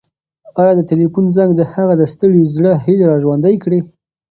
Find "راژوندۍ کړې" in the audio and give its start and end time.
3.13-3.79